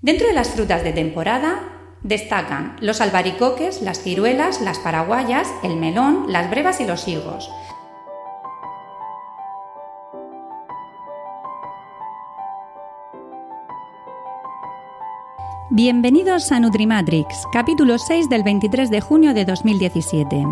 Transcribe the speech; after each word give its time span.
Dentro 0.00 0.28
de 0.28 0.32
las 0.32 0.50
frutas 0.50 0.84
de 0.84 0.92
temporada 0.92 1.58
destacan 2.04 2.76
los 2.80 3.00
albaricoques, 3.00 3.82
las 3.82 4.00
ciruelas, 4.00 4.60
las 4.60 4.78
paraguayas, 4.78 5.48
el 5.64 5.76
melón, 5.76 6.26
las 6.28 6.48
brevas 6.50 6.80
y 6.80 6.86
los 6.86 7.08
higos. 7.08 7.50
Bienvenidos 15.70 16.52
a 16.52 16.60
Nutrimatrix, 16.60 17.26
capítulo 17.52 17.98
6 17.98 18.28
del 18.28 18.44
23 18.44 18.90
de 18.90 19.00
junio 19.00 19.34
de 19.34 19.44
2017. 19.44 20.46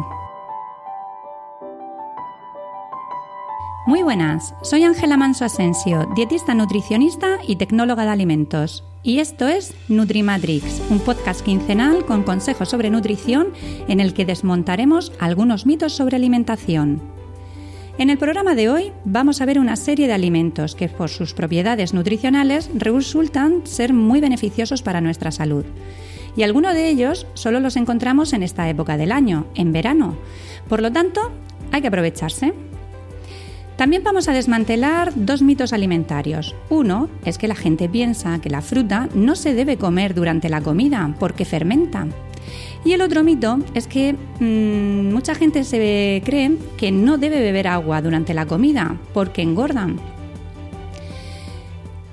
Muy 3.86 4.02
buenas, 4.02 4.56
soy 4.62 4.82
Ángela 4.82 5.16
Manso 5.16 5.44
Asensio, 5.44 6.08
dietista 6.16 6.52
nutricionista 6.54 7.38
y 7.46 7.54
tecnóloga 7.54 8.02
de 8.02 8.10
alimentos. 8.10 8.82
Y 9.06 9.20
esto 9.20 9.46
es 9.46 9.72
Nutrimatrix, 9.86 10.82
un 10.90 10.98
podcast 10.98 11.42
quincenal 11.42 12.04
con 12.04 12.24
consejos 12.24 12.68
sobre 12.68 12.90
nutrición 12.90 13.52
en 13.86 14.00
el 14.00 14.12
que 14.12 14.24
desmontaremos 14.24 15.12
algunos 15.20 15.64
mitos 15.64 15.92
sobre 15.92 16.16
alimentación. 16.16 17.00
En 17.98 18.10
el 18.10 18.18
programa 18.18 18.56
de 18.56 18.68
hoy 18.68 18.92
vamos 19.04 19.40
a 19.40 19.46
ver 19.46 19.60
una 19.60 19.76
serie 19.76 20.08
de 20.08 20.12
alimentos 20.12 20.74
que 20.74 20.88
por 20.88 21.08
sus 21.08 21.34
propiedades 21.34 21.94
nutricionales 21.94 22.68
resultan 22.74 23.64
ser 23.64 23.92
muy 23.92 24.20
beneficiosos 24.20 24.82
para 24.82 25.00
nuestra 25.00 25.30
salud. 25.30 25.64
Y 26.36 26.42
algunos 26.42 26.74
de 26.74 26.88
ellos 26.88 27.28
solo 27.34 27.60
los 27.60 27.76
encontramos 27.76 28.32
en 28.32 28.42
esta 28.42 28.68
época 28.68 28.96
del 28.96 29.12
año, 29.12 29.46
en 29.54 29.70
verano. 29.70 30.18
Por 30.68 30.82
lo 30.82 30.90
tanto, 30.90 31.30
hay 31.70 31.80
que 31.80 31.88
aprovecharse. 31.88 32.54
También 33.76 34.02
vamos 34.02 34.26
a 34.28 34.32
desmantelar 34.32 35.12
dos 35.14 35.42
mitos 35.42 35.74
alimentarios. 35.74 36.54
Uno 36.70 37.10
es 37.26 37.36
que 37.36 37.46
la 37.46 37.54
gente 37.54 37.90
piensa 37.90 38.40
que 38.40 38.48
la 38.48 38.62
fruta 38.62 39.08
no 39.14 39.36
se 39.36 39.52
debe 39.52 39.76
comer 39.76 40.14
durante 40.14 40.48
la 40.48 40.62
comida 40.62 41.14
porque 41.20 41.44
fermenta. 41.44 42.06
Y 42.86 42.92
el 42.92 43.02
otro 43.02 43.22
mito 43.22 43.58
es 43.74 43.86
que 43.86 44.14
mmm, 44.40 45.12
mucha 45.12 45.34
gente 45.34 45.64
se 45.64 46.22
cree 46.24 46.56
que 46.78 46.90
no 46.90 47.18
debe 47.18 47.40
beber 47.40 47.68
agua 47.68 48.00
durante 48.00 48.32
la 48.32 48.46
comida 48.46 48.96
porque 49.12 49.42
engordan. 49.42 50.00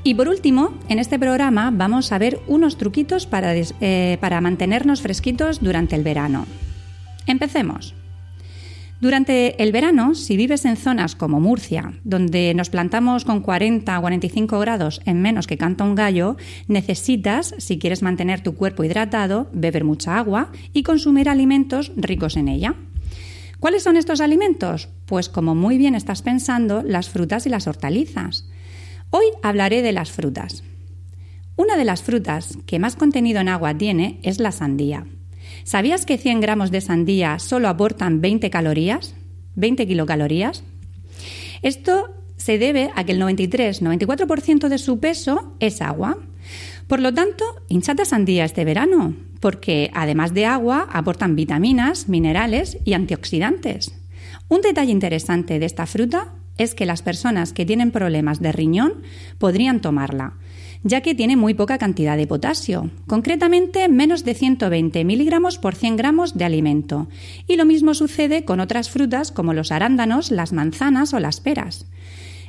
Y 0.04 0.16
por 0.16 0.28
último, 0.28 0.74
en 0.90 1.00
este 1.00 1.18
programa 1.18 1.72
vamos 1.74 2.12
a 2.12 2.18
ver 2.18 2.42
unos 2.48 2.76
truquitos 2.76 3.26
para, 3.26 3.54
eh, 3.56 4.18
para 4.20 4.42
mantenernos 4.42 5.02
fresquitos 5.02 5.62
durante 5.62 5.96
el 5.96 6.04
verano. 6.04 6.46
Empecemos. 7.26 7.96
Durante 9.04 9.62
el 9.62 9.74
verano, 9.74 10.16
si 10.16 10.38
vives 10.38 10.64
en 10.64 10.78
zonas 10.78 11.18
como 11.18 11.42
Murcia, 11.42 12.00
donde 12.06 12.54
nos 12.54 12.70
plantamos 12.70 13.26
con 13.26 13.42
40 13.42 14.00
o 14.00 14.02
45 14.02 14.60
grados 14.60 15.02
en 15.04 15.22
menos 15.22 15.46
que 15.46 15.58
canta 15.58 15.84
un 15.84 15.94
gallo, 15.94 16.38
necesitas, 16.70 17.54
si 17.58 17.80
quieres 17.80 18.02
mantener 18.02 18.40
tu 18.40 18.56
cuerpo 18.56 18.86
hidratado, 18.86 19.50
beber 19.52 19.84
mucha 19.84 20.18
agua 20.18 20.54
y 20.72 20.84
consumir 20.84 21.28
alimentos 21.28 21.92
ricos 21.98 22.38
en 22.38 22.48
ella. 22.48 22.76
¿Cuáles 23.60 23.84
son 23.84 23.98
estos 23.98 24.22
alimentos? 24.22 24.88
Pues 25.06 25.28
como 25.28 25.54
muy 25.54 25.78
bien 25.78 25.96
estás 25.96 26.22
pensando, 26.22 26.82
las 26.82 27.10
frutas 27.10 27.46
y 27.46 27.50
las 27.50 27.68
hortalizas. 27.68 28.48
Hoy 29.10 29.26
hablaré 29.42 29.82
de 29.82 29.92
las 29.92 30.12
frutas. 30.12 30.64
Una 31.58 31.76
de 31.76 31.84
las 31.84 32.04
frutas 32.04 32.58
que 32.66 32.80
más 32.80 32.96
contenido 32.96 33.42
en 33.42 33.50
agua 33.50 33.78
tiene 33.78 34.22
es 34.24 34.40
la 34.40 34.54
sandía. 34.54 35.06
¿Sabías 35.64 36.06
que 36.06 36.18
100 36.18 36.42
gramos 36.42 36.72
de 36.72 36.82
sandía 36.82 37.40
solo 37.40 37.70
aportan 37.70 38.22
20 38.22 38.50
calorías? 38.50 39.16
20 39.56 39.88
kilocalorías. 39.88 40.64
Esto 41.62 42.14
se 42.36 42.58
debe 42.58 42.92
a 42.96 43.06
que 43.06 43.14
el 43.14 43.22
93-94% 43.22 44.68
de 44.68 44.78
su 44.78 45.00
peso 45.00 45.56
es 45.60 45.82
agua. 45.82 46.18
Por 46.88 47.00
lo 47.00 47.14
tanto, 47.14 47.46
hinchate 47.70 48.04
sandía 48.04 48.44
este 48.44 48.66
verano, 48.66 49.16
porque 49.40 49.90
además 49.94 50.34
de 50.34 50.46
agua 50.46 50.88
aportan 50.92 51.36
vitaminas, 51.36 52.10
minerales 52.10 52.78
y 52.84 52.94
antioxidantes. 52.94 53.94
Un 54.50 54.62
detalle 54.62 54.92
interesante 54.92 55.60
de 55.60 55.66
esta 55.66 55.86
fruta 55.86 56.34
es 56.58 56.76
que 56.76 56.86
las 56.86 57.02
personas 57.02 57.54
que 57.54 57.66
tienen 57.66 57.92
problemas 57.92 58.42
de 58.42 58.52
riñón 58.52 59.04
podrían 59.38 59.80
tomarla, 59.80 60.34
ya 60.84 61.02
que 61.02 61.16
tiene 61.16 61.36
muy 61.36 61.54
poca 61.54 61.78
cantidad 61.78 62.18
de 62.18 62.28
potasio, 62.28 62.90
concretamente 63.08 63.88
menos 63.90 64.24
de 64.24 64.34
120 64.34 65.04
miligramos 65.06 65.58
por 65.58 65.76
100 65.76 65.96
gramos 65.96 66.38
de 66.38 66.46
alimento. 66.46 67.08
Y 67.48 67.56
lo 67.56 67.66
mismo 67.66 67.94
sucede 67.94 68.46
con 68.46 68.60
otras 68.60 68.90
frutas 68.90 69.32
como 69.32 69.54
los 69.54 69.72
arándanos, 69.72 70.32
las 70.32 70.54
manzanas 70.54 71.14
o 71.14 71.20
las 71.20 71.40
peras. 71.40 71.86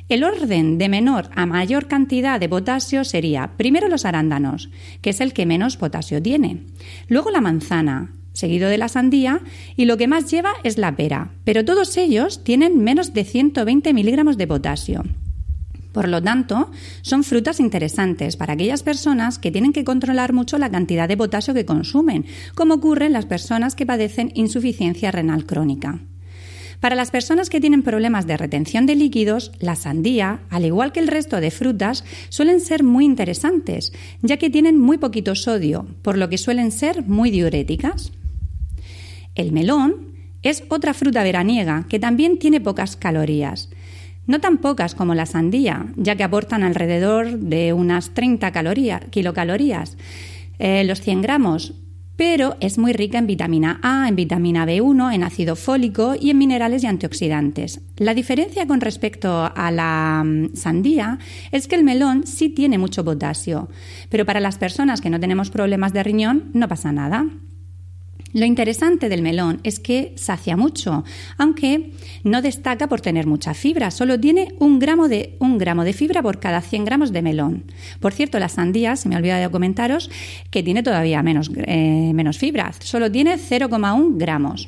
El 0.07 0.23
orden 0.23 0.77
de 0.77 0.87
menor 0.87 1.29
a 1.35 1.47
mayor 1.47 1.87
cantidad 1.87 2.39
de 2.39 2.47
potasio 2.47 3.03
sería 3.03 3.53
primero 3.57 3.87
los 3.87 4.05
arándanos, 4.05 4.69
que 5.01 5.09
es 5.09 5.19
el 5.19 5.33
que 5.33 5.47
menos 5.47 5.77
potasio 5.77 6.21
tiene, 6.21 6.61
luego 7.07 7.31
la 7.31 7.41
manzana, 7.41 8.13
seguido 8.33 8.69
de 8.69 8.77
la 8.77 8.87
sandía, 8.87 9.41
y 9.75 9.85
lo 9.85 9.97
que 9.97 10.07
más 10.07 10.29
lleva 10.29 10.51
es 10.63 10.77
la 10.77 10.95
pera, 10.95 11.31
pero 11.43 11.65
todos 11.65 11.97
ellos 11.97 12.43
tienen 12.43 12.83
menos 12.83 13.13
de 13.13 13.23
120 13.23 13.93
miligramos 13.93 14.37
de 14.37 14.45
potasio. 14.45 15.03
Por 15.95 16.09
lo 16.09 16.21
tanto, 16.21 16.71
son 17.03 17.23
frutas 17.23 17.61
interesantes 17.61 18.35
para 18.35 18.51
aquellas 18.51 18.83
personas 18.83 19.39
que 19.39 19.49
tienen 19.49 19.71
que 19.71 19.85
controlar 19.85 20.33
mucho 20.33 20.57
la 20.57 20.69
cantidad 20.69 21.07
de 21.07 21.15
potasio 21.15 21.53
que 21.53 21.63
consumen, 21.63 22.25
como 22.53 22.73
ocurre 22.73 23.05
en 23.05 23.13
las 23.13 23.25
personas 23.25 23.75
que 23.75 23.85
padecen 23.85 24.33
insuficiencia 24.35 25.09
renal 25.11 25.45
crónica. 25.45 26.01
Para 26.81 26.97
las 26.97 27.11
personas 27.11 27.49
que 27.49 27.61
tienen 27.61 27.81
problemas 27.81 28.27
de 28.27 28.35
retención 28.35 28.85
de 28.85 28.95
líquidos, 28.95 29.53
la 29.61 29.77
sandía, 29.77 30.41
al 30.49 30.65
igual 30.65 30.91
que 30.91 30.99
el 30.99 31.07
resto 31.07 31.39
de 31.39 31.49
frutas, 31.49 32.03
suelen 32.27 32.59
ser 32.59 32.83
muy 32.83 33.05
interesantes, 33.05 33.93
ya 34.21 34.35
que 34.35 34.49
tienen 34.49 34.77
muy 34.77 34.97
poquito 34.97 35.33
sodio, 35.33 35.87
por 36.01 36.17
lo 36.17 36.27
que 36.27 36.37
suelen 36.37 36.73
ser 36.73 37.07
muy 37.07 37.31
diuréticas. 37.31 38.11
El 39.33 39.53
melón 39.53 40.13
es 40.41 40.65
otra 40.67 40.93
fruta 40.93 41.23
veraniega 41.23 41.85
que 41.87 41.99
también 41.99 42.37
tiene 42.37 42.59
pocas 42.59 42.97
calorías. 42.97 43.69
No 44.27 44.39
tan 44.39 44.57
pocas 44.57 44.95
como 44.95 45.13
la 45.13 45.25
sandía, 45.25 45.87
ya 45.95 46.15
que 46.15 46.23
aportan 46.23 46.63
alrededor 46.63 47.39
de 47.39 47.73
unas 47.73 48.13
30 48.13 48.51
kilocalorías, 49.11 49.97
eh, 50.57 50.83
los 50.83 51.01
100 51.01 51.21
gramos, 51.21 51.73
pero 52.15 52.55
es 52.59 52.77
muy 52.77 52.93
rica 52.93 53.17
en 53.17 53.27
vitamina 53.27 53.79
A, 53.83 54.07
en 54.07 54.15
vitamina 54.15 54.65
B1, 54.65 55.13
en 55.13 55.23
ácido 55.23 55.55
fólico 55.55 56.15
y 56.19 56.29
en 56.29 56.37
minerales 56.37 56.83
y 56.83 56.87
antioxidantes. 56.87 57.81
La 57.97 58.13
diferencia 58.13 58.67
con 58.67 58.81
respecto 58.81 59.51
a 59.53 59.71
la 59.71 60.23
mm, 60.25 60.55
sandía 60.55 61.19
es 61.51 61.67
que 61.67 61.75
el 61.75 61.83
melón 61.83 62.25
sí 62.25 62.49
tiene 62.49 62.77
mucho 62.77 63.03
potasio, 63.03 63.69
pero 64.09 64.25
para 64.25 64.39
las 64.39 64.57
personas 64.57 65.01
que 65.01 65.09
no 65.09 65.19
tenemos 65.19 65.49
problemas 65.49 65.93
de 65.93 66.03
riñón 66.03 66.51
no 66.53 66.67
pasa 66.67 66.91
nada. 66.91 67.25
Lo 68.35 68.43
interesante 68.43 69.07
del 69.07 69.21
melón 69.21 69.61
es 69.63 69.79
que 69.79 70.11
sacia 70.17 70.57
mucho, 70.57 71.05
aunque 71.37 71.93
no 72.25 72.41
destaca 72.41 72.89
por 72.89 72.99
tener 72.99 73.27
mucha 73.27 73.53
fibra, 73.53 73.91
solo 73.91 74.19
tiene 74.19 74.53
un 74.59 74.77
gramo 74.77 75.07
de, 75.07 75.37
fibra 75.93 76.21
por 76.21 76.41
cada 76.41 76.59
100 76.59 76.83
gramos 76.83 77.13
de 77.13 77.21
melón. 77.21 77.63
Por 78.01 78.11
cierto, 78.11 78.37
la 78.37 78.49
sandía, 78.49 78.97
se 78.97 79.07
me 79.07 79.15
olvida 79.15 79.37
de 79.37 79.49
comentaros, 79.49 80.11
que 80.51 80.63
tiene 80.63 80.83
todavía 80.83 81.23
menos, 81.23 81.49
eh, 81.55 82.11
menos 82.13 82.37
fibra, 82.37 82.73
solo 82.79 83.09
tiene 83.09 83.37
0,1 83.37 84.17
gramos. 84.17 84.67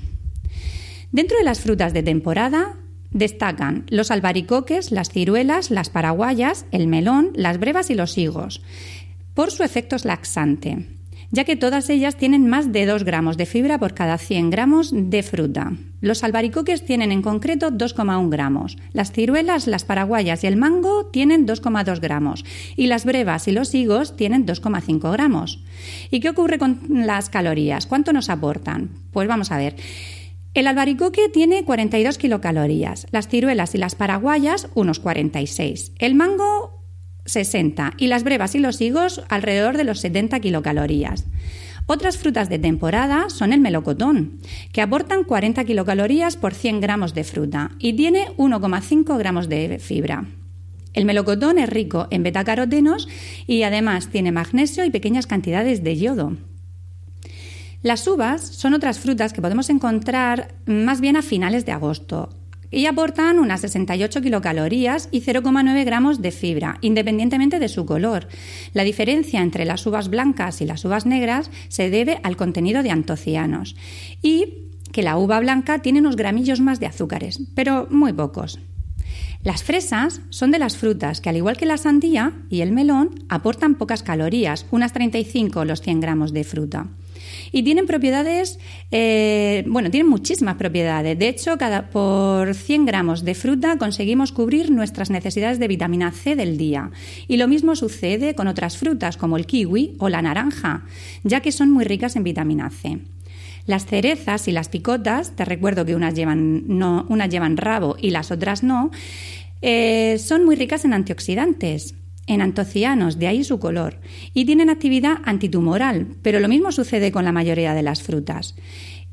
Dentro 1.11 1.37
de 1.37 1.43
las 1.43 1.59
frutas 1.59 1.93
de 1.93 2.03
temporada, 2.03 2.77
Destacan 3.09 3.85
los 3.89 4.11
albaricoques, 4.11 4.91
las 4.91 5.09
ciruelas, 5.09 5.71
las 5.71 5.89
paraguayas, 5.89 6.65
el 6.71 6.87
melón, 6.87 7.31
las 7.35 7.57
brevas 7.57 7.89
y 7.89 7.95
los 7.95 8.17
higos, 8.17 8.61
por 9.33 9.49
su 9.49 9.63
efecto 9.63 9.95
laxante 10.03 10.97
ya 11.31 11.43
que 11.43 11.55
todas 11.55 11.89
ellas 11.89 12.15
tienen 12.15 12.47
más 12.47 12.71
de 12.71 12.85
2 12.85 13.03
gramos 13.03 13.37
de 13.37 13.45
fibra 13.45 13.79
por 13.79 13.93
cada 13.93 14.17
100 14.17 14.49
gramos 14.49 14.91
de 14.93 15.23
fruta. 15.23 15.73
Los 15.99 16.23
albaricoques 16.23 16.85
tienen 16.85 17.11
en 17.11 17.21
concreto 17.21 17.71
2,1 17.71 18.29
gramos. 18.29 18.77
Las 18.93 19.11
ciruelas, 19.11 19.67
las 19.67 19.83
paraguayas 19.83 20.43
y 20.43 20.47
el 20.47 20.55
mango 20.55 21.07
tienen 21.07 21.47
2,2 21.47 21.99
gramos. 21.99 22.45
Y 22.75 22.87
las 22.87 23.03
brevas 23.03 23.47
y 23.47 23.51
los 23.51 23.73
higos 23.73 24.15
tienen 24.15 24.45
2,5 24.45 25.11
gramos. 25.11 25.63
¿Y 26.11 26.19
qué 26.19 26.29
ocurre 26.29 26.59
con 26.59 26.79
las 26.89 27.29
calorías? 27.29 27.87
¿Cuánto 27.87 28.13
nos 28.13 28.29
aportan? 28.29 28.91
Pues 29.11 29.27
vamos 29.27 29.51
a 29.51 29.57
ver. 29.57 29.75
El 30.53 30.65
albaricoque 30.65 31.29
tiene 31.29 31.65
42 31.65 32.17
kilocalorías, 32.17 33.05
las 33.11 33.27
ciruelas 33.27 33.75
y 33.75 33.77
las 33.77 33.93
paraguayas 33.93 34.69
unos 34.73 34.99
46, 34.99 35.91
el 35.99 36.15
mango 36.15 36.76
60 37.27 37.93
y 37.97 38.07
las 38.07 38.23
brevas 38.23 38.55
y 38.55 38.59
los 38.59 38.81
higos 38.81 39.21
alrededor 39.29 39.77
de 39.77 39.83
los 39.83 39.99
70 39.99 40.39
kilocalorías. 40.39 41.25
Otras 41.85 42.17
frutas 42.17 42.49
de 42.49 42.59
temporada 42.59 43.29
son 43.29 43.53
el 43.53 43.61
melocotón, 43.61 44.39
que 44.73 44.81
aportan 44.81 45.23
40 45.23 45.63
kilocalorías 45.63 46.35
por 46.35 46.53
100 46.53 46.81
gramos 46.81 47.13
de 47.13 47.23
fruta 47.23 47.71
y 47.79 47.93
tiene 47.93 48.27
1,5 48.35 49.17
gramos 49.17 49.47
de 49.47 49.79
fibra. 49.79 50.25
El 50.93 51.05
melocotón 51.05 51.59
es 51.59 51.69
rico 51.69 52.07
en 52.11 52.23
betacarotenos 52.23 53.07
y 53.45 53.63
además 53.63 54.09
tiene 54.09 54.31
magnesio 54.31 54.83
y 54.83 54.89
pequeñas 54.89 55.27
cantidades 55.27 55.83
de 55.83 55.95
yodo. 55.95 56.35
Las 57.83 58.05
uvas 58.07 58.41
son 58.41 58.73
otras 58.73 58.99
frutas 58.99 59.31
que 59.31 59.41
podemos 59.41 59.69
encontrar 59.69 60.55
más 60.65 60.99
bien 60.99 61.15
a 61.15 61.21
finales 61.21 61.65
de 61.65 61.71
agosto, 61.71 62.36
y 62.71 62.85
aportan 62.85 63.39
unas 63.39 63.61
68 63.61 64.21
kilocalorías 64.21 65.09
y 65.11 65.21
0,9 65.21 65.85
gramos 65.85 66.21
de 66.21 66.31
fibra, 66.31 66.77
independientemente 66.81 67.59
de 67.59 67.69
su 67.69 67.85
color. 67.85 68.27
La 68.73 68.83
diferencia 68.83 69.41
entre 69.41 69.65
las 69.65 69.85
uvas 69.85 70.09
blancas 70.09 70.61
y 70.61 70.65
las 70.65 70.83
uvas 70.85 71.05
negras 71.05 71.51
se 71.69 71.89
debe 71.89 72.19
al 72.23 72.37
contenido 72.37 72.83
de 72.83 72.91
antocianos 72.91 73.75
y 74.21 74.65
que 74.91 75.03
la 75.03 75.17
uva 75.17 75.39
blanca 75.39 75.79
tiene 75.79 75.99
unos 75.99 76.15
gramillos 76.15 76.59
más 76.59 76.79
de 76.79 76.87
azúcares, 76.87 77.41
pero 77.55 77.87
muy 77.89 78.13
pocos. 78.13 78.59
Las 79.43 79.63
fresas 79.63 80.21
son 80.29 80.51
de 80.51 80.59
las 80.59 80.77
frutas 80.77 81.21
que, 81.21 81.29
al 81.29 81.37
igual 81.37 81.57
que 81.57 81.65
la 81.65 81.77
sandía 81.77 82.33
y 82.49 82.61
el 82.61 82.71
melón, 82.71 83.23
aportan 83.29 83.75
pocas 83.75 84.03
calorías, 84.03 84.65
unas 84.71 84.93
35 84.93 85.63
los 85.65 85.81
100 85.81 85.99
gramos 85.99 86.33
de 86.33 86.43
fruta. 86.43 86.87
Y 87.51 87.63
tienen 87.63 87.85
propiedades, 87.85 88.59
eh, 88.91 89.63
bueno, 89.67 89.89
tienen 89.89 90.09
muchísimas 90.09 90.55
propiedades. 90.55 91.17
De 91.17 91.27
hecho, 91.27 91.57
cada, 91.57 91.89
por 91.89 92.53
100 92.53 92.85
gramos 92.85 93.23
de 93.23 93.35
fruta 93.35 93.77
conseguimos 93.77 94.31
cubrir 94.31 94.71
nuestras 94.71 95.09
necesidades 95.09 95.59
de 95.59 95.67
vitamina 95.67 96.11
C 96.11 96.35
del 96.35 96.57
día. 96.57 96.91
Y 97.27 97.37
lo 97.37 97.47
mismo 97.47 97.75
sucede 97.75 98.35
con 98.35 98.47
otras 98.47 98.77
frutas 98.77 99.17
como 99.17 99.37
el 99.37 99.45
kiwi 99.45 99.95
o 99.99 100.09
la 100.09 100.21
naranja, 100.21 100.83
ya 101.23 101.41
que 101.41 101.51
son 101.51 101.71
muy 101.71 101.85
ricas 101.85 102.15
en 102.15 102.23
vitamina 102.23 102.69
C. 102.69 102.99
Las 103.65 103.85
cerezas 103.85 104.47
y 104.47 104.51
las 104.51 104.69
picotas, 104.69 105.35
te 105.35 105.43
recuerdo 105.43 105.85
que 105.85 105.95
unas 105.95 106.13
llevan, 106.13 106.63
no, 106.67 107.05
unas 107.09 107.29
llevan 107.29 107.57
rabo 107.57 107.97
y 107.99 108.11
las 108.11 108.31
otras 108.31 108.63
no, 108.63 108.91
eh, 109.61 110.17
son 110.19 110.45
muy 110.45 110.55
ricas 110.55 110.85
en 110.85 110.93
antioxidantes 110.93 111.95
en 112.27 112.41
antocianos, 112.41 113.17
de 113.17 113.27
ahí 113.27 113.43
su 113.43 113.59
color, 113.59 113.99
y 114.33 114.45
tienen 114.45 114.69
actividad 114.69 115.17
antitumoral, 115.23 116.07
pero 116.21 116.39
lo 116.39 116.47
mismo 116.47 116.71
sucede 116.71 117.11
con 117.11 117.25
la 117.25 117.31
mayoría 117.31 117.73
de 117.73 117.83
las 117.83 118.03
frutas. 118.03 118.55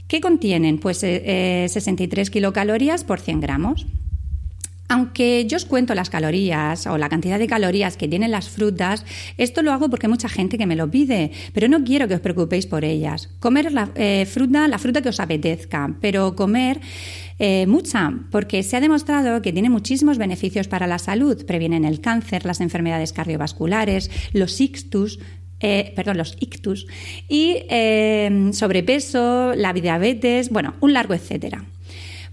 ¿Qué 0.08 0.20
contienen? 0.20 0.78
Pues 0.78 0.98
63 0.98 2.28
eh, 2.28 2.30
kilocalorías 2.30 3.04
por 3.04 3.20
100 3.20 3.40
gramos. 3.40 3.86
Aunque 4.88 5.46
yo 5.46 5.56
os 5.56 5.64
cuento 5.64 5.94
las 5.94 6.10
calorías 6.10 6.86
o 6.86 6.98
la 6.98 7.08
cantidad 7.08 7.38
de 7.38 7.46
calorías 7.46 7.96
que 7.96 8.06
tienen 8.06 8.30
las 8.30 8.50
frutas, 8.50 9.04
esto 9.38 9.62
lo 9.62 9.72
hago 9.72 9.88
porque 9.88 10.06
hay 10.06 10.10
mucha 10.10 10.28
gente 10.28 10.58
que 10.58 10.66
me 10.66 10.76
lo 10.76 10.90
pide, 10.90 11.30
pero 11.54 11.68
no 11.68 11.82
quiero 11.84 12.06
que 12.06 12.14
os 12.14 12.20
preocupéis 12.20 12.66
por 12.66 12.84
ellas. 12.84 13.30
Comer 13.40 13.72
la 13.72 13.90
eh, 13.94 14.26
fruta, 14.30 14.68
la 14.68 14.78
fruta 14.78 15.00
que 15.00 15.08
os 15.08 15.20
apetezca, 15.20 15.96
pero 16.02 16.36
comer 16.36 16.80
eh, 17.38 17.66
mucha, 17.66 18.12
porque 18.30 18.62
se 18.62 18.76
ha 18.76 18.80
demostrado 18.80 19.40
que 19.40 19.54
tiene 19.54 19.70
muchísimos 19.70 20.18
beneficios 20.18 20.68
para 20.68 20.86
la 20.86 20.98
salud. 20.98 21.46
Previenen 21.46 21.86
el 21.86 22.02
cáncer, 22.02 22.44
las 22.44 22.60
enfermedades 22.60 23.14
cardiovasculares, 23.14 24.10
los 24.34 24.60
ictus, 24.60 25.18
eh, 25.60 25.94
perdón, 25.96 26.18
los 26.18 26.36
ictus, 26.40 26.86
y 27.26 27.56
sobrepeso, 28.52 29.54
la 29.54 29.72
diabetes, 29.72 30.50
bueno, 30.50 30.74
un 30.80 30.92
largo 30.92 31.14
etcétera. 31.14 31.64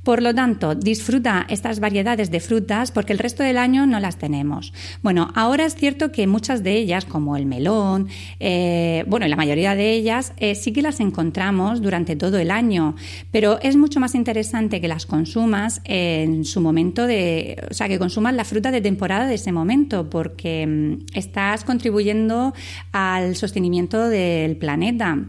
Por 0.03 0.23
lo 0.23 0.33
tanto, 0.33 0.73
disfruta 0.73 1.45
estas 1.47 1.79
variedades 1.79 2.31
de 2.31 2.39
frutas 2.39 2.91
porque 2.91 3.13
el 3.13 3.19
resto 3.19 3.43
del 3.43 3.57
año 3.57 3.85
no 3.85 3.99
las 3.99 4.17
tenemos. 4.17 4.73
Bueno, 5.03 5.31
ahora 5.35 5.65
es 5.65 5.75
cierto 5.75 6.11
que 6.11 6.25
muchas 6.25 6.63
de 6.63 6.73
ellas, 6.73 7.05
como 7.05 7.37
el 7.37 7.45
melón, 7.45 8.07
eh, 8.39 9.03
bueno, 9.07 9.27
la 9.27 9.35
mayoría 9.35 9.75
de 9.75 9.91
ellas 9.91 10.33
eh, 10.37 10.55
sí 10.55 10.73
que 10.73 10.81
las 10.81 10.99
encontramos 10.99 11.83
durante 11.83 12.15
todo 12.15 12.39
el 12.39 12.49
año, 12.49 12.95
pero 13.29 13.59
es 13.61 13.77
mucho 13.77 13.99
más 13.99 14.15
interesante 14.15 14.81
que 14.81 14.87
las 14.87 15.05
consumas 15.05 15.81
en 15.85 16.45
su 16.45 16.61
momento 16.61 17.05
de, 17.05 17.63
o 17.69 17.73
sea, 17.73 17.87
que 17.87 17.99
consumas 17.99 18.33
la 18.33 18.43
fruta 18.43 18.71
de 18.71 18.81
temporada 18.81 19.27
de 19.27 19.35
ese 19.35 19.51
momento, 19.51 20.09
porque 20.09 20.65
mm, 20.65 21.17
estás 21.17 21.63
contribuyendo 21.63 22.55
al 22.91 23.35
sostenimiento 23.35 24.09
del 24.09 24.57
planeta. 24.57 25.19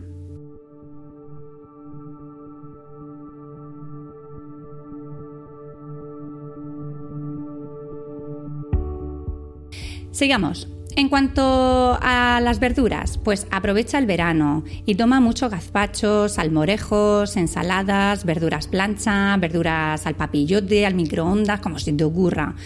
Sigamos. 10.12 10.68
En 10.94 11.08
cuanto 11.08 11.98
a 12.02 12.38
las 12.42 12.60
verduras, 12.60 13.16
pues 13.16 13.46
aprovecha 13.50 13.98
el 13.98 14.04
verano 14.04 14.62
y 14.84 14.94
toma 14.94 15.20
mucho 15.20 15.48
gazpacho, 15.48 16.28
salmorejos, 16.28 17.34
ensaladas, 17.38 18.26
verduras 18.26 18.66
plancha, 18.66 19.34
verduras 19.38 20.06
al 20.06 20.16
papillote, 20.16 20.84
al 20.84 20.94
microondas, 20.94 21.60
como 21.60 21.78
si 21.78 21.94
te 21.94 22.04
ocurra. 22.04 22.56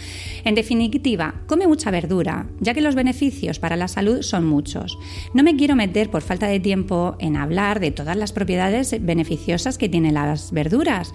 En 0.43 0.55
definitiva, 0.55 1.35
come 1.47 1.67
mucha 1.67 1.89
verdura, 1.89 2.47
ya 2.59 2.73
que 2.73 2.81
los 2.81 2.95
beneficios 2.95 3.59
para 3.59 3.77
la 3.77 3.87
salud 3.87 4.21
son 4.23 4.45
muchos. 4.45 4.97
No 5.33 5.41
me 5.41 5.55
quiero 5.55 5.77
meter 5.77 6.11
por 6.11 6.21
falta 6.21 6.47
de 6.47 6.59
tiempo 6.59 7.15
en 7.19 7.37
hablar 7.37 7.79
de 7.79 7.91
todas 7.91 8.17
las 8.17 8.33
propiedades 8.33 8.93
beneficiosas 8.99 9.77
que 9.77 9.87
tienen 9.87 10.15
las 10.15 10.51
verduras, 10.51 11.13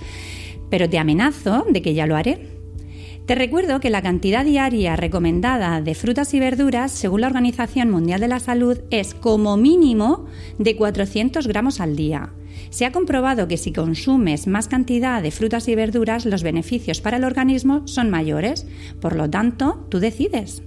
pero 0.71 0.89
te 0.89 0.99
amenazo 0.99 1.67
de 1.69 1.83
que 1.83 1.93
ya 1.93 2.07
lo 2.07 2.17
haré. 2.17 2.62
Te 3.27 3.37
recuerdo 3.37 3.79
que 3.79 3.89
la 3.89 4.03
cantidad 4.03 4.45
diaria 4.45 4.97
recomendada 4.97 5.81
de 5.81 5.95
frutas 5.95 6.35
y 6.35 6.41
verduras, 6.41 6.91
según 6.91 7.21
la 7.21 7.29
Organización 7.29 7.89
Mundial 7.89 8.21
de 8.21 8.27
la 8.27 8.41
Salud, 8.41 8.81
es 8.91 9.15
como 9.15 9.57
mínimo 9.57 10.27
de 10.59 10.75
400 10.75 11.47
gramos 11.47 11.81
al 11.81 11.95
día. 11.95 12.33
Se 12.71 12.85
ha 12.85 12.91
comprobado 12.91 13.47
que 13.47 13.59
si 13.59 13.73
consumes 13.73 14.49
más 14.49 14.67
cantidad 14.67 15.23
de 15.23 15.31
frutas 15.31 15.69
y 15.69 15.77
verduras, 15.77 16.27
los 16.27 16.43
beneficios 16.43 17.01
para 17.01 17.19
el 17.19 17.25
organismo 17.25 17.87
son 17.87 18.11
mayores. 18.11 18.67
Por 19.01 19.15
lo 19.15 19.31
tanto, 19.31 19.87
tú 19.89 20.01
decides. 20.01 20.65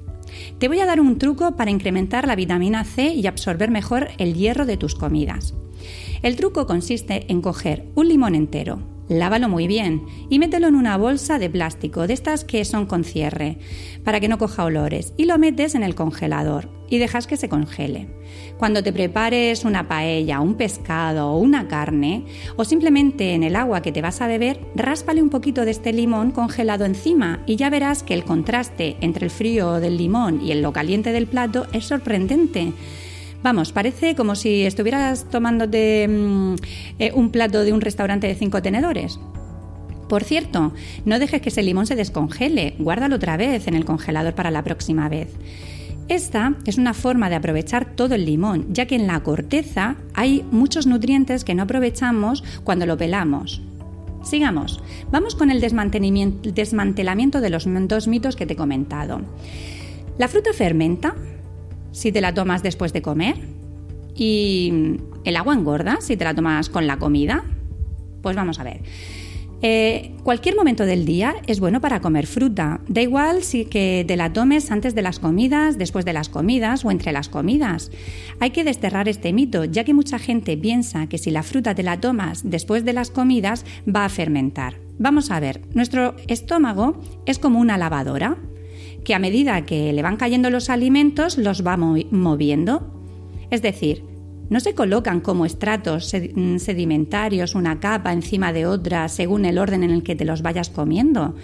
Te 0.58 0.69
voy 0.69 0.80
a 0.80 0.86
dar 0.86 1.01
un 1.01 1.18
truco 1.18 1.58
para 1.58 1.72
incrementar 1.72 2.25
la 2.25 2.38
vitamina 2.38 2.86
C 2.86 3.10
y 3.10 3.28
absorber 3.28 3.69
mejor 3.69 4.08
el 4.18 4.34
hierro 4.34 4.66
de 4.66 4.78
tus 4.78 4.96
comidas. 4.96 5.56
El 6.24 6.38
truco 6.38 6.66
consiste 6.66 7.25
en 7.30 7.42
coger 7.42 7.86
un 7.96 8.08
limón 8.08 8.34
entero, 8.34 8.94
Lávalo 9.07 9.50
muy 9.50 9.68
bien 9.68 10.06
y 10.30 10.40
mételo 10.40 10.68
en 10.68 10.75
una 10.75 10.98
bolsa 10.98 11.38
de 11.38 11.50
plástico, 11.50 12.07
de 12.07 12.13
estas 12.13 12.44
que 12.44 12.66
son 12.66 12.88
con 12.88 13.04
cierre, 13.04 13.60
para 14.04 14.19
que 14.19 14.28
no 14.28 14.40
coja 14.40 14.66
olores, 14.66 15.13
y 15.16 15.25
lo 15.25 15.38
metes 15.38 15.75
en 15.75 15.84
el 15.84 15.94
congelador 15.94 16.69
y 16.90 16.98
dejas 16.98 17.28
que 17.28 17.38
se 17.38 17.50
congele. 17.50 18.07
Cuando 18.57 18.81
te 18.81 18.94
prepares 18.94 19.63
una 19.63 19.88
paella, 19.88 20.39
un 20.39 20.56
pescado 20.56 21.32
o 21.32 21.38
una 21.38 21.68
carne, 21.68 22.25
o 22.56 22.65
simplemente 22.65 23.34
en 23.34 23.44
el 23.44 23.56
agua 23.56 23.82
que 23.82 23.91
te 23.91 24.01
vas 24.01 24.22
a 24.22 24.27
beber, 24.27 24.60
ráspale 24.75 25.22
un 25.22 25.29
poquito 25.29 25.65
de 25.65 25.72
este 25.72 25.94
limón 25.94 26.32
congelado 26.32 26.86
encima 26.86 27.44
y 27.46 27.58
ya 27.58 27.70
verás 27.70 28.01
que 28.01 28.13
el 28.13 28.24
contraste 28.24 28.98
entre 29.01 29.25
el 29.25 29.32
frío 29.32 29.79
del 29.79 29.98
limón 29.98 30.41
y 30.41 30.51
el 30.51 30.62
lo 30.62 30.74
caliente 30.74 31.12
del 31.12 31.27
plato 31.27 31.68
es 31.74 31.86
sorprendente. 31.86 32.74
Vamos, 33.46 33.72
parece 33.72 34.16
como 34.16 34.34
si 34.34 34.66
estuvieras 34.66 35.30
tomándote 35.30 36.08
mm, 36.08 36.56
eh, 36.98 37.12
un 37.14 37.30
plato 37.30 37.64
de 37.64 37.74
un 37.74 37.82
restaurante 37.82 38.25
de 38.25 38.34
cinco 38.34 38.64
tenedores. 38.64 39.20
Por 40.10 40.24
cierto, 40.24 40.74
no 41.06 41.20
dejes 41.20 41.42
que 41.42 41.50
ese 41.50 41.62
limón 41.62 41.86
se 41.86 41.96
descongele, 41.96 42.74
guárdalo 42.80 43.18
otra 43.18 43.38
vez 43.38 43.68
en 43.68 43.75
el 43.75 43.86
congelador 43.86 44.34
para 44.34 44.50
la 44.50 44.64
próxima 44.64 45.10
vez. 45.10 45.32
Esta 46.08 46.56
es 46.66 46.80
una 46.80 46.96
forma 46.96 47.30
de 47.30 47.36
aprovechar 47.36 47.86
todo 47.96 48.16
el 48.16 48.25
limón, 48.25 48.66
ya 48.74 48.88
que 48.88 48.96
en 48.96 49.06
la 49.06 49.22
corteza 49.22 49.98
hay 50.16 50.44
muchos 50.50 50.88
nutrientes 50.88 51.44
que 51.44 51.54
no 51.54 51.62
aprovechamos 51.62 52.44
cuando 52.64 52.88
lo 52.88 52.98
pelamos. 52.98 53.62
Sigamos, 54.24 54.82
vamos 55.12 55.36
con 55.36 55.52
el 55.52 55.62
desmantelamiento 55.62 57.42
de 57.42 57.50
los 57.52 57.68
dos 57.88 58.08
mitos 58.08 58.36
que 58.36 58.48
te 58.48 58.54
he 58.54 58.58
comentado. 58.58 59.22
¿La 60.18 60.30
fruta 60.30 60.52
fermenta? 60.52 61.14
Si 61.96 62.12
te 62.12 62.20
la 62.20 62.34
tomas 62.34 62.62
después 62.62 62.92
de 62.92 63.02
comer? 63.02 63.36
¿Y 64.16 64.98
el 65.24 65.36
agua 65.38 65.54
engorda 65.54 65.98
si 66.02 66.18
te 66.18 66.25
la 66.25 66.36
tomas 66.36 66.70
con 66.70 66.88
la 66.88 66.98
comida? 66.98 67.46
Pues 68.22 68.36
vamos 68.36 68.60
a 68.60 68.64
ver. 68.64 68.82
Eh, 69.62 70.12
cualquier 70.24 70.58
momento 70.58 70.86
del 70.86 71.06
día 71.06 71.36
es 71.48 71.62
bueno 71.62 71.80
para 71.80 72.02
comer 72.02 72.28
fruta. 72.28 72.82
Da 72.90 73.02
igual 73.02 73.44
si 73.44 73.66
que 73.66 74.04
te 74.06 74.18
la 74.18 74.34
tomes 74.34 74.72
antes 74.72 74.94
de 74.94 75.02
las 75.02 75.20
comidas, 75.20 75.78
después 75.78 76.04
de 76.04 76.12
las 76.12 76.28
comidas 76.28 76.84
o 76.84 76.92
entre 76.92 77.14
las 77.14 77.30
comidas. 77.30 77.92
Hay 78.42 78.52
que 78.52 78.66
desterrar 78.66 79.08
este 79.08 79.32
mito, 79.32 79.64
ya 79.64 79.86
que 79.86 79.94
mucha 79.94 80.20
gente 80.20 80.58
piensa 80.58 81.08
que 81.08 81.18
si 81.18 81.32
la 81.32 81.44
fruta 81.44 81.75
te 81.75 81.84
la 81.84 82.02
tomas 82.02 82.42
después 82.44 82.84
de 82.84 82.92
las 82.92 83.10
comidas 83.10 83.66
va 83.88 84.04
a 84.04 84.10
fermentar. 84.10 84.75
Vamos 85.00 85.32
a 85.32 85.40
ver, 85.40 85.62
nuestro 85.74 86.16
estómago 86.28 87.02
es 87.25 87.40
como 87.40 87.60
una 87.60 87.78
lavadora 87.78 88.38
que 89.05 89.15
a 89.15 89.19
medida 89.19 89.65
que 89.65 89.93
le 89.93 90.01
van 90.01 90.17
cayendo 90.17 90.50
los 90.50 90.69
alimentos 90.69 91.38
los 91.38 91.65
va 91.65 91.77
moviendo. 91.77 92.91
Es 93.51 93.62
decir, 93.62 94.03
no 94.50 94.59
se 94.59 94.75
colocan 94.75 95.21
como 95.21 95.45
estratos 95.45 96.13
mm, 96.13 96.57
sedimentarios 96.57 97.55
una 97.55 97.79
capa 97.79 98.12
encima 98.12 98.51
de 98.51 98.65
otra 98.65 99.07
según 99.07 99.45
el 99.45 99.57
orden 99.57 99.83
en 99.83 99.91
el 99.91 100.03
que 100.03 100.15
te 100.15 100.25
los 100.25 100.41
vayas 100.41 100.69
comiendo. 100.69 101.35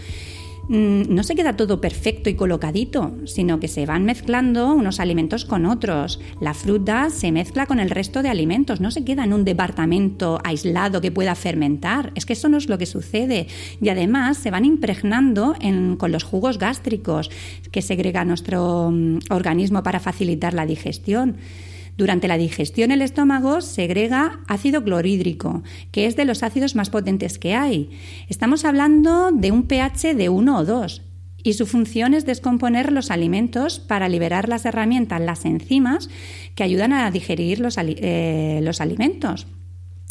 Mm, 0.71 1.13
no 1.13 1.23
se 1.23 1.35
queda 1.35 1.55
todo 1.55 1.81
perfecto 1.81 2.29
y 2.29 2.35
colocadito, 2.35 3.15
sino 3.25 3.59
que 3.59 3.67
se 3.67 3.85
van 3.85 4.05
mezclando 4.05 4.73
unos 4.73 4.99
alimentos 4.99 5.45
con 5.45 5.65
otros. 5.65 6.19
La 6.39 6.53
fruta 6.53 7.09
se 7.09 7.31
mezcla 7.31 7.65
con 7.65 7.79
el 7.79 7.89
resto 7.89 8.23
de 8.23 8.29
alimentos, 8.29 8.81
no 8.81 8.89
se 8.89 9.03
queda 9.03 9.23
en 9.23 9.33
un 9.33 9.45
departamento 9.45 10.39
aislado 10.43 11.01
que 11.01 11.11
pueda 11.11 11.35
fermentar. 11.35 12.11
Es 12.15 12.25
que 12.25 12.33
eso 12.33 12.49
no 12.49 12.57
es 12.57 12.69
lo 12.69 12.77
que 12.77 12.85
sucede. 12.85 13.47
Y 13.81 13.89
además 13.89 14.37
se 14.37 14.51
van 14.51 14.65
impregnando 14.65 15.55
con 15.97 16.11
los 16.11 16.23
jugos 16.23 16.57
gástricos 16.57 17.29
que 17.71 17.81
segrega 17.81 18.25
nuestro 18.25 18.89
mm, 18.91 19.19
organismo 19.29 19.83
para 19.83 19.99
facilitar 19.99 20.53
la 20.53 20.65
digestión. 20.65 21.37
Durante 21.97 22.27
la 22.27 22.37
digestión 22.37 22.91
el 22.91 23.01
estómago 23.01 23.61
segrega 23.61 24.39
ácido 24.47 24.83
clorhídrico, 24.83 25.63
que 25.91 26.05
es 26.05 26.15
de 26.15 26.25
los 26.25 26.43
ácidos 26.43 26.75
más 26.75 26.89
potentes 26.89 27.37
que 27.37 27.55
hay. 27.55 27.89
Estamos 28.29 28.65
hablando 28.65 29.31
de 29.31 29.51
un 29.51 29.63
pH 29.63 30.15
de 30.15 30.29
1 30.29 30.57
o 30.57 30.65
2 30.65 31.01
y 31.43 31.53
su 31.53 31.65
función 31.65 32.13
es 32.13 32.25
descomponer 32.25 32.91
los 32.91 33.11
alimentos 33.11 33.79
para 33.79 34.09
liberar 34.09 34.47
las 34.47 34.65
herramientas, 34.65 35.21
las 35.21 35.45
enzimas, 35.45 36.09
que 36.55 36.63
ayudan 36.63 36.93
a 36.93 37.09
digerir 37.11 37.59
los, 37.59 37.75
eh, 37.77 38.59
los 38.63 38.81
alimentos. 38.81 39.47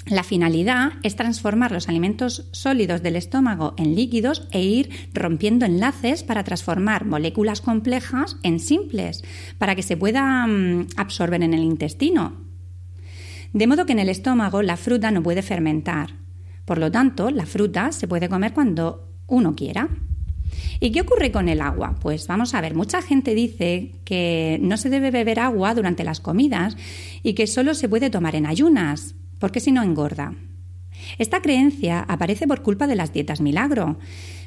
La 0.07 0.25
finalidad 0.25 0.95
es 1.03 1.15
transformar 1.15 1.73
los 1.73 1.89
alimentos 1.89 2.49
sólidos 2.53 3.03
del 3.03 3.17
estómago 3.17 3.75
en 3.77 3.95
líquidos 3.95 4.49
e 4.51 4.63
ir 4.63 5.11
rompiendo 5.13 5.67
enlaces 5.67 6.25
para 6.25 6.43
transformar 6.43 7.05
moléculas 7.05 7.61
complejas 7.61 8.37
en 8.43 8.61
simples, 8.61 9.23
para 9.59 9.75
que 9.75 9.83
se 9.83 9.97
puedan 9.97 10.81
mm, 10.81 10.87
absorber 10.97 11.43
en 11.43 11.55
el 11.55 11.63
intestino. 11.63 12.51
De 13.53 13.67
modo 13.67 13.85
que 13.85 13.93
en 13.93 13.99
el 13.99 14.09
estómago 14.09 14.63
la 14.63 14.77
fruta 14.77 15.11
no 15.11 15.23
puede 15.23 15.43
fermentar. 15.43 16.15
Por 16.65 16.79
lo 16.79 16.91
tanto, 16.91 17.31
la 17.31 17.47
fruta 17.47 17.93
se 17.93 18.09
puede 18.09 18.29
comer 18.29 18.53
cuando 18.53 19.09
uno 19.27 19.55
quiera. 19.55 19.89
¿Y 20.81 20.93
qué 20.93 21.03
ocurre 21.03 21.31
con 21.31 21.49
el 21.49 21.61
agua? 21.61 21.97
Pues 22.01 22.27
vamos 22.27 22.55
a 22.55 22.61
ver, 22.61 22.75
mucha 22.75 23.03
gente 23.03 23.35
dice 23.35 23.93
que 24.05 24.59
no 24.63 24.77
se 24.77 24.89
debe 24.89 25.11
beber 25.11 25.41
agua 25.41 25.75
durante 25.75 26.05
las 26.05 26.21
comidas 26.21 26.77
y 27.23 27.35
que 27.35 27.47
solo 27.47 27.75
se 27.75 27.89
puede 27.89 28.11
tomar 28.11 28.35
en 28.35 28.47
ayunas, 28.47 29.15
porque 29.41 29.59
si 29.59 29.73
no 29.73 29.83
engorda. 29.83 30.35
Esta 31.19 31.41
creencia 31.41 32.01
aparece 32.01 32.47
por 32.47 32.63
culpa 32.63 32.87
de 32.87 32.95
las 32.95 33.13
dietas 33.13 33.41
milagro, 33.41 33.99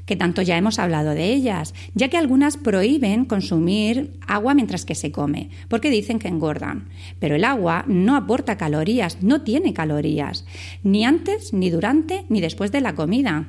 que 0.06 0.16
tanto 0.16 0.42
ya 0.42 0.58
hemos 0.58 0.80
hablado 0.80 1.12
de 1.12 1.34
ellas, 1.34 1.74
ya 1.94 2.10
que 2.10 2.18
algunas 2.18 2.58
prohíben 2.58 3.26
consumir 3.26 4.20
agua 4.28 4.54
mientras 4.54 4.86
que 4.86 4.96
se 4.96 5.12
come, 5.12 5.50
porque 5.70 5.90
dicen 5.90 6.20
que 6.20 6.28
engordan. 6.28 6.90
Pero 7.20 7.36
el 7.36 7.44
agua 7.46 7.86
no 7.88 8.16
aporta 8.16 8.58
calorías, 8.58 9.24
no 9.24 9.42
tiene 9.42 9.74
calorías, 9.74 10.46
ni 10.84 11.06
antes, 11.06 11.54
ni 11.54 11.70
durante, 11.70 12.26
ni 12.30 12.42
después 12.42 12.72
de 12.72 12.82
la 12.82 12.96
comida. 12.96 13.48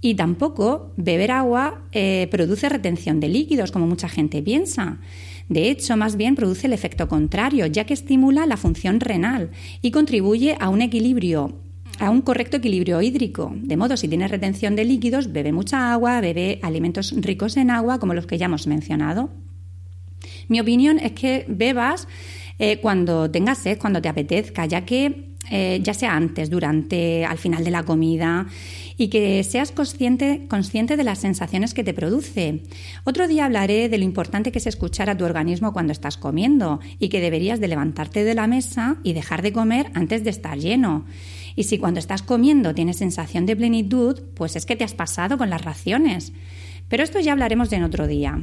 Y 0.00 0.16
tampoco 0.16 0.92
beber 0.96 1.30
agua 1.30 1.82
eh, 1.92 2.26
produce 2.30 2.68
retención 2.68 3.20
de 3.20 3.28
líquidos, 3.28 3.70
como 3.70 3.86
mucha 3.86 4.08
gente 4.08 4.42
piensa. 4.42 4.98
De 5.52 5.70
hecho, 5.70 5.98
más 5.98 6.16
bien 6.16 6.34
produce 6.34 6.66
el 6.66 6.72
efecto 6.72 7.08
contrario, 7.08 7.66
ya 7.66 7.84
que 7.84 7.92
estimula 7.92 8.46
la 8.46 8.56
función 8.56 9.00
renal 9.00 9.50
y 9.82 9.90
contribuye 9.90 10.56
a 10.58 10.70
un 10.70 10.80
equilibrio 10.80 11.58
a 11.98 12.08
un 12.10 12.22
correcto 12.22 12.56
equilibrio 12.56 13.02
hídrico. 13.02 13.52
De 13.54 13.76
modo, 13.76 13.96
si 13.96 14.08
tienes 14.08 14.30
retención 14.30 14.74
de 14.74 14.84
líquidos, 14.84 15.30
bebe 15.30 15.52
mucha 15.52 15.92
agua, 15.92 16.20
bebe 16.20 16.58
alimentos 16.62 17.14
ricos 17.16 17.56
en 17.56 17.70
agua, 17.70 17.98
como 18.00 18.14
los 18.14 18.26
que 18.26 18.38
ya 18.38 18.46
hemos 18.46 18.66
mencionado. 18.66 19.30
Mi 20.48 20.58
opinión 20.58 20.98
es 20.98 21.12
que 21.12 21.44
bebas 21.48 22.08
eh, 22.58 22.78
cuando 22.78 23.30
tengas 23.30 23.58
sed, 23.58 23.78
cuando 23.78 24.00
te 24.00 24.08
apetezca, 24.08 24.66
ya 24.66 24.84
que 24.84 25.31
eh, 25.50 25.80
ya 25.82 25.94
sea 25.94 26.14
antes, 26.14 26.50
durante, 26.50 27.24
al 27.24 27.38
final 27.38 27.64
de 27.64 27.70
la 27.70 27.82
comida, 27.82 28.46
y 28.96 29.08
que 29.08 29.42
seas 29.42 29.72
consciente, 29.72 30.46
consciente 30.48 30.96
de 30.96 31.04
las 31.04 31.18
sensaciones 31.18 31.74
que 31.74 31.84
te 31.84 31.94
produce. 31.94 32.62
Otro 33.04 33.26
día 33.26 33.46
hablaré 33.46 33.88
de 33.88 33.98
lo 33.98 34.04
importante 34.04 34.52
que 34.52 34.58
es 34.58 34.66
escuchar 34.66 35.10
a 35.10 35.16
tu 35.16 35.24
organismo 35.24 35.72
cuando 35.72 35.92
estás 35.92 36.16
comiendo 36.16 36.80
y 36.98 37.08
que 37.08 37.20
deberías 37.20 37.60
de 37.60 37.68
levantarte 37.68 38.24
de 38.24 38.34
la 38.34 38.46
mesa 38.46 38.98
y 39.02 39.12
dejar 39.12 39.42
de 39.42 39.52
comer 39.52 39.90
antes 39.94 40.24
de 40.24 40.30
estar 40.30 40.58
lleno. 40.58 41.04
Y 41.56 41.64
si 41.64 41.78
cuando 41.78 42.00
estás 42.00 42.22
comiendo 42.22 42.74
tienes 42.74 42.96
sensación 42.98 43.46
de 43.46 43.56
plenitud, 43.56 44.22
pues 44.34 44.56
es 44.56 44.66
que 44.66 44.76
te 44.76 44.84
has 44.84 44.94
pasado 44.94 45.38
con 45.38 45.50
las 45.50 45.64
raciones. 45.64 46.32
Pero 46.88 47.02
esto 47.02 47.20
ya 47.20 47.32
hablaremos 47.32 47.72
en 47.72 47.82
otro 47.82 48.06
día. 48.06 48.42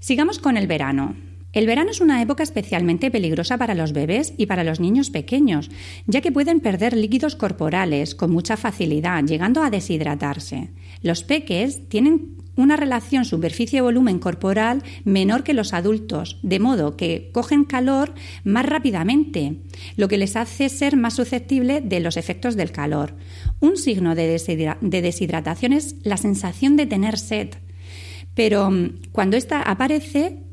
Sigamos 0.00 0.38
con 0.38 0.56
el 0.56 0.66
verano. 0.66 1.16
El 1.52 1.66
verano 1.66 1.90
es 1.90 2.00
una 2.00 2.20
época 2.20 2.42
especialmente 2.42 3.10
peligrosa 3.10 3.56
para 3.56 3.74
los 3.74 3.92
bebés 3.92 4.34
y 4.36 4.46
para 4.46 4.64
los 4.64 4.80
niños 4.80 5.10
pequeños, 5.10 5.70
ya 6.06 6.20
que 6.20 6.32
pueden 6.32 6.60
perder 6.60 6.96
líquidos 6.96 7.36
corporales 7.36 8.14
con 8.14 8.30
mucha 8.30 8.56
facilidad, 8.56 9.24
llegando 9.24 9.62
a 9.62 9.70
deshidratarse. 9.70 10.70
Los 11.02 11.24
peques 11.24 11.88
tienen 11.88 12.36
una 12.58 12.76
relación 12.76 13.24
superficie-volumen 13.24 14.18
corporal 14.18 14.82
menor 15.04 15.44
que 15.44 15.54
los 15.54 15.72
adultos, 15.72 16.38
de 16.42 16.58
modo 16.58 16.96
que 16.96 17.30
cogen 17.32 17.64
calor 17.64 18.14
más 18.42 18.66
rápidamente, 18.66 19.60
lo 19.96 20.08
que 20.08 20.18
les 20.18 20.34
hace 20.34 20.68
ser 20.68 20.96
más 20.96 21.14
susceptibles 21.14 21.88
de 21.88 22.00
los 22.00 22.16
efectos 22.16 22.56
del 22.56 22.72
calor. 22.72 23.14
Un 23.60 23.76
signo 23.76 24.16
de, 24.16 24.26
deshidratación 24.80 25.72
es 25.72 25.94
la 26.02 26.16
sensación 26.16 26.76
de 26.76 26.86
tener 26.86 27.16
sed. 27.16 27.50
Pero 28.34 28.70
mm, 28.70 29.02
cuando 29.12 29.36
esta 29.36 29.62
aparece, 29.62 30.47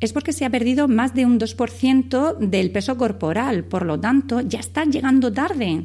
es 0.00 0.12
porque 0.12 0.32
se 0.32 0.44
ha 0.44 0.50
perdido 0.50 0.88
más 0.88 1.14
de 1.14 1.26
un 1.26 1.38
2% 1.40 2.38
del 2.38 2.70
peso 2.70 2.96
corporal, 2.96 3.64
por 3.64 3.84
lo 3.84 3.98
tanto, 3.98 4.40
ya 4.40 4.60
están 4.60 4.92
llegando 4.92 5.32
tarde. 5.32 5.84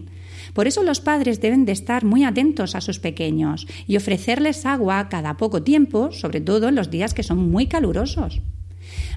Por 0.53 0.67
eso 0.67 0.83
los 0.83 1.01
padres 1.01 1.41
deben 1.41 1.65
de 1.65 1.71
estar 1.71 2.05
muy 2.05 2.23
atentos 2.23 2.75
a 2.75 2.81
sus 2.81 2.99
pequeños 2.99 3.65
y 3.87 3.97
ofrecerles 3.97 4.65
agua 4.65 5.09
cada 5.09 5.37
poco 5.37 5.63
tiempo, 5.63 6.11
sobre 6.11 6.41
todo 6.41 6.67
en 6.67 6.75
los 6.75 6.91
días 6.91 7.13
que 7.13 7.23
son 7.23 7.49
muy 7.49 7.67
calurosos. 7.67 8.41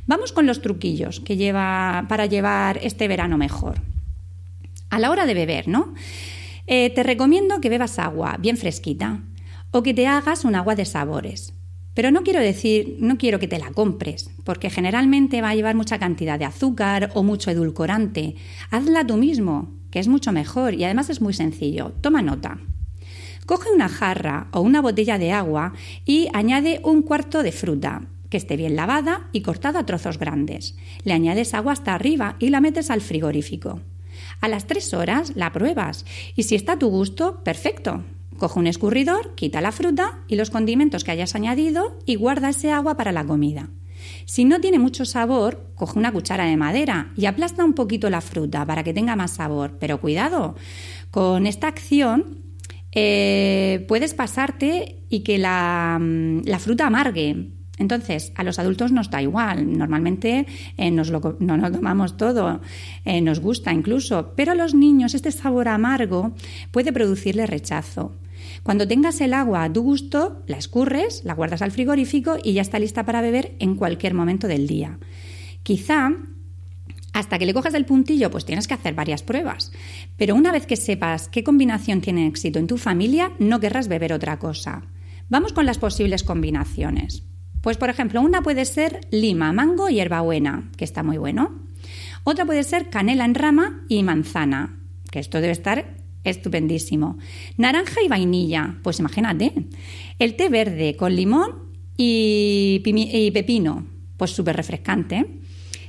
Vamos 0.06 0.32
con 0.32 0.46
los 0.46 0.62
truquillos 0.62 1.20
que 1.20 1.36
lleva 1.36 2.06
para 2.08 2.26
llevar 2.26 2.78
este 2.82 3.08
verano 3.08 3.36
mejor. 3.36 3.82
A 4.88 4.98
la 4.98 5.10
hora 5.10 5.26
de 5.26 5.34
beber, 5.34 5.68
¿no? 5.68 5.94
Eh, 6.66 6.90
te 6.90 7.02
recomiendo 7.02 7.60
que 7.60 7.68
bebas 7.68 7.98
agua 7.98 8.36
bien 8.40 8.56
fresquita 8.56 9.20
o 9.72 9.82
que 9.82 9.94
te 9.94 10.06
hagas 10.06 10.44
un 10.44 10.54
agua 10.54 10.74
de 10.74 10.84
sabores. 10.84 11.52
Pero 11.96 12.10
no 12.10 12.24
quiero 12.24 12.40
decir, 12.40 12.98
no 13.00 13.16
quiero 13.16 13.38
que 13.38 13.48
te 13.48 13.58
la 13.58 13.70
compres, 13.70 14.28
porque 14.44 14.68
generalmente 14.68 15.40
va 15.40 15.48
a 15.48 15.54
llevar 15.54 15.74
mucha 15.74 15.98
cantidad 15.98 16.38
de 16.38 16.44
azúcar 16.44 17.10
o 17.14 17.22
mucho 17.22 17.50
edulcorante. 17.50 18.34
Hazla 18.70 19.06
tú 19.06 19.16
mismo, 19.16 19.72
que 19.90 19.98
es 19.98 20.06
mucho 20.06 20.30
mejor 20.30 20.74
y 20.74 20.84
además 20.84 21.08
es 21.08 21.22
muy 21.22 21.32
sencillo. 21.32 21.94
Toma 22.02 22.20
nota. 22.20 22.58
Coge 23.46 23.70
una 23.74 23.88
jarra 23.88 24.48
o 24.52 24.60
una 24.60 24.82
botella 24.82 25.16
de 25.16 25.32
agua 25.32 25.72
y 26.04 26.28
añade 26.34 26.82
un 26.84 27.00
cuarto 27.00 27.42
de 27.42 27.50
fruta, 27.50 28.02
que 28.28 28.36
esté 28.36 28.58
bien 28.58 28.76
lavada 28.76 29.30
y 29.32 29.40
cortada 29.40 29.80
a 29.80 29.86
trozos 29.86 30.18
grandes. 30.18 30.76
Le 31.04 31.14
añades 31.14 31.54
agua 31.54 31.72
hasta 31.72 31.94
arriba 31.94 32.36
y 32.38 32.50
la 32.50 32.60
metes 32.60 32.90
al 32.90 33.00
frigorífico. 33.00 33.80
A 34.42 34.48
las 34.48 34.66
tres 34.66 34.92
horas 34.92 35.34
la 35.34 35.50
pruebas 35.50 36.04
y 36.34 36.42
si 36.42 36.56
está 36.56 36.72
a 36.72 36.78
tu 36.78 36.90
gusto, 36.90 37.42
perfecto. 37.42 38.04
Coge 38.38 38.58
un 38.58 38.66
escurridor, 38.66 39.34
quita 39.34 39.60
la 39.60 39.72
fruta 39.72 40.20
y 40.28 40.36
los 40.36 40.50
condimentos 40.50 41.04
que 41.04 41.12
hayas 41.12 41.34
añadido 41.34 41.98
y 42.04 42.16
guarda 42.16 42.50
ese 42.50 42.70
agua 42.70 42.96
para 42.96 43.12
la 43.12 43.24
comida. 43.24 43.70
Si 44.24 44.44
no 44.44 44.60
tiene 44.60 44.78
mucho 44.78 45.04
sabor, 45.04 45.70
coge 45.74 45.98
una 45.98 46.12
cuchara 46.12 46.44
de 46.44 46.56
madera 46.56 47.12
y 47.16 47.26
aplasta 47.26 47.64
un 47.64 47.74
poquito 47.74 48.10
la 48.10 48.20
fruta 48.20 48.64
para 48.66 48.84
que 48.84 48.94
tenga 48.94 49.16
más 49.16 49.32
sabor. 49.32 49.76
Pero 49.78 50.00
cuidado, 50.00 50.54
con 51.10 51.46
esta 51.46 51.68
acción 51.68 52.42
eh, 52.92 53.84
puedes 53.88 54.14
pasarte 54.14 55.02
y 55.08 55.20
que 55.20 55.38
la, 55.38 55.98
mm, 56.00 56.42
fruta 56.58 56.86
amargue. 56.86 57.50
Entonces, 57.78 58.32
a 58.36 58.42
los 58.42 58.58
adultos 58.58 58.90
nos 58.90 59.10
da 59.10 59.20
igual. 59.20 59.76
Normalmente 59.76 60.46
eh, 60.78 60.90
nos 60.90 61.10
lo, 61.10 61.36
no 61.40 61.58
nos 61.58 61.72
tomamos 61.72 62.16
todo, 62.16 62.62
eh, 63.04 63.20
nos 63.20 63.40
gusta 63.40 63.72
incluso. 63.72 64.32
Pero 64.34 64.52
a 64.52 64.54
los 64.54 64.74
niños 64.74 65.14
este 65.14 65.30
sabor 65.30 65.68
amargo 65.68 66.32
puede 66.70 66.92
producirle 66.92 67.46
rechazo. 67.46 68.12
Cuando 68.62 68.88
tengas 68.88 69.20
el 69.20 69.34
agua 69.34 69.64
a 69.64 69.72
tu 69.72 69.82
gusto, 69.82 70.42
la 70.46 70.56
escurres, 70.56 71.22
la 71.24 71.34
guardas 71.34 71.62
al 71.62 71.70
frigorífico 71.70 72.36
y 72.42 72.54
ya 72.54 72.62
está 72.62 72.78
lista 72.78 73.04
para 73.04 73.20
beber 73.20 73.54
en 73.58 73.76
cualquier 73.76 74.14
momento 74.14 74.48
del 74.48 74.66
día. 74.66 74.98
Quizá 75.62 76.12
hasta 77.12 77.38
que 77.38 77.46
le 77.46 77.54
cojas 77.54 77.72
el 77.72 77.86
puntillo, 77.86 78.30
pues 78.30 78.44
tienes 78.44 78.68
que 78.68 78.74
hacer 78.74 78.94
varias 78.94 79.22
pruebas. 79.22 79.72
Pero 80.18 80.34
una 80.34 80.52
vez 80.52 80.66
que 80.66 80.76
sepas 80.76 81.28
qué 81.28 81.42
combinación 81.42 82.02
tiene 82.02 82.26
éxito 82.26 82.58
en 82.58 82.66
tu 82.66 82.76
familia, 82.76 83.32
no 83.38 83.58
querrás 83.58 83.88
beber 83.88 84.12
otra 84.12 84.38
cosa. 84.38 84.82
Vamos 85.30 85.54
con 85.54 85.64
las 85.64 85.78
posibles 85.78 86.24
combinaciones. 86.24 87.24
Pues 87.62 87.78
por 87.78 87.88
ejemplo, 87.88 88.20
una 88.20 88.42
puede 88.42 88.66
ser 88.66 89.00
lima, 89.10 89.52
mango 89.54 89.88
y 89.88 89.94
hierbabuena, 89.94 90.70
que 90.76 90.84
está 90.84 91.02
muy 91.02 91.16
bueno. 91.16 91.62
Otra 92.22 92.44
puede 92.44 92.62
ser 92.64 92.90
canela 92.90 93.24
en 93.24 93.34
rama 93.34 93.84
y 93.88 94.02
manzana, 94.02 94.78
que 95.10 95.18
esto 95.18 95.40
debe 95.40 95.52
estar 95.52 95.95
estupendísimo. 96.30 97.18
Naranja 97.56 98.02
y 98.04 98.08
vainilla, 98.08 98.78
pues 98.82 98.98
imagínate. 98.98 99.52
El 100.18 100.36
té 100.36 100.48
verde 100.48 100.96
con 100.96 101.14
limón 101.14 101.72
y, 101.96 102.80
pepino, 103.32 103.86
pues 104.16 104.30
súper 104.30 104.56
refrescante. 104.56 105.40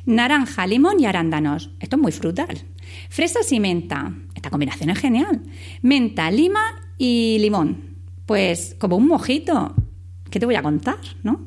Naranja, 0.06 0.66
limón 0.68 1.00
y 1.00 1.06
arándanos, 1.06 1.72
esto 1.80 1.98
es 1.98 2.02
muy 2.02 2.12
frutal. 2.12 2.64
Fresas 3.10 3.52
y 3.52 3.60
menta, 3.60 4.16
esta 4.36 4.50
combinación 4.50 4.90
es 4.90 5.00
genial. 5.00 5.44
Menta, 5.82 6.32
lima 6.32 6.62
y 6.98 7.38
limón, 7.40 7.98
pues 8.26 8.76
como 8.80 8.96
un 8.96 9.08
mojito. 9.08 9.76
¿Qué 10.30 10.40
te 10.40 10.46
voy 10.46 10.56
a 10.56 10.62
contar, 10.62 11.00
no? 11.24 11.42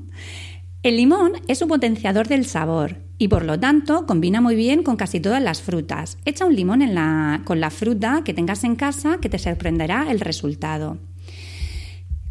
El 0.83 0.97
limón 0.97 1.33
es 1.49 1.61
un 1.61 1.69
potenciador 1.69 2.29
del 2.29 2.47
sabor 2.47 3.10
y 3.21 3.29
por 3.29 3.45
lo 3.45 3.61
tanto 3.61 4.07
combina 4.07 4.41
muy 4.41 4.57
bien 4.57 4.83
con 4.83 4.97
casi 4.97 5.21
todas 5.21 5.43
las 5.43 5.61
frutas. 5.61 6.17
Echa 6.25 6.47
un 6.47 6.57
limón 6.57 6.81
con 7.45 7.61
la 7.61 7.71
fruta 7.71 8.23
que 8.25 8.33
tengas 8.33 8.65
en 8.65 8.77
casa 8.77 9.19
que 9.21 9.29
te 9.29 9.39
sorprenderá 9.39 10.11
el 10.11 10.21
resultado. 10.21 10.97